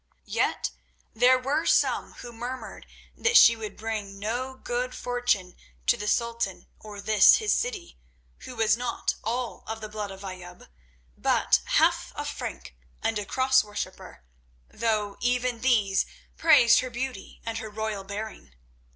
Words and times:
Yet 0.25 0.71
there 1.13 1.37
were 1.37 1.67
some 1.67 2.13
who 2.13 2.33
murmured 2.33 2.87
that 3.15 3.37
she 3.37 3.55
would 3.55 3.77
bring 3.77 4.17
no 4.17 4.55
good 4.57 4.95
fortune 4.95 5.55
to 5.85 5.95
the 5.95 6.07
Sultan 6.07 6.65
or 6.79 6.99
this 6.99 7.35
his 7.35 7.53
city, 7.53 7.99
who 8.39 8.55
was 8.55 8.75
not 8.75 9.13
all 9.23 9.63
of 9.67 9.79
the 9.79 9.87
blood 9.87 10.09
of 10.09 10.23
Ayoub, 10.25 10.67
but 11.15 11.61
half 11.77 12.11
a 12.15 12.25
Frank, 12.25 12.75
and 13.03 13.19
a 13.19 13.25
Cross 13.25 13.63
worshipper, 13.63 14.23
though 14.73 15.17
even 15.21 15.61
these 15.61 16.07
praised 16.35 16.79
her 16.79 16.89
beauty 16.89 17.39
and 17.45 17.59
her 17.59 17.69
royal 17.69 18.03
bearing. 18.03 18.55